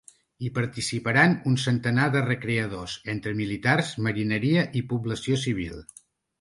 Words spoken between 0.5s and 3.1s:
participaran un centenar de recreadors,